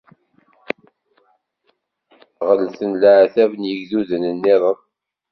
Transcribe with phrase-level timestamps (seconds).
[2.47, 4.79] Ɣellten leɛtab n yigduden-nniḍen.